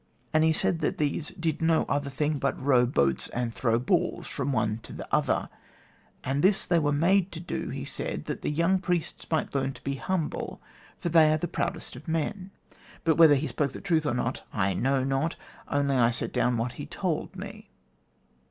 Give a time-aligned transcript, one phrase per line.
[0.33, 4.25] And he said that these did no other thing but row boats, and throw balls
[4.25, 5.47] from one to the other,
[6.23, 9.73] and this they were made to do, he said, that the young priests might learn
[9.73, 10.59] to be humble,
[10.97, 12.49] for they are the proudest of men.
[13.03, 15.35] But whether he spoke truth or not I know not,
[15.67, 17.69] only I set down what he told me.